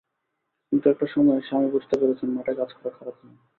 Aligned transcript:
কিন্তু 0.71 0.85
একটা 0.89 1.05
সময়ে 1.07 1.41
স্বামী 1.41 1.67
বুঝতে 1.71 1.95
পেরেছেন, 1.99 2.29
মাঠে 2.29 2.53
কাজ 2.55 2.69
করা 2.73 2.91
খারাপ 2.97 3.15
নয়। 3.23 3.37